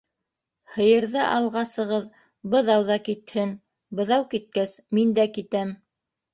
-Һыйырҙы 0.77 1.21
алғасығыҙ, 1.33 2.07
быҙау 2.55 2.87
ҙа 2.89 2.99
китһен, 3.11 3.55
быҙау 4.03 4.29
киткәс, 4.35 4.77
мин 5.01 5.17
дә 5.23 5.31
китәм. 5.39 5.79